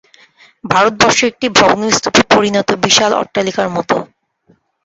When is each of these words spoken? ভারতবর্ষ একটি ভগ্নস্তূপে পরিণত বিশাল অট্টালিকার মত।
ভারতবর্ষ 0.63 1.19
একটি 1.31 1.47
ভগ্নস্তূপে 1.59 2.21
পরিণত 2.33 2.69
বিশাল 2.85 3.11
অট্টালিকার 3.21 3.67
মত। 3.75 3.89